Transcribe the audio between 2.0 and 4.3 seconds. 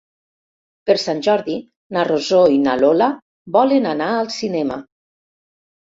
Rosó i na Lola volen anar